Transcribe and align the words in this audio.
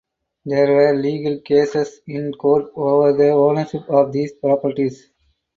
There 0.45 0.73
were 0.73 0.95
legal 0.99 1.41
cases 1.41 2.01
in 2.07 2.31
court 2.33 2.71
over 2.75 3.13
the 3.13 3.29
ownership 3.29 3.87
of 3.87 4.11
these 4.11 4.31
properties. 4.33 5.11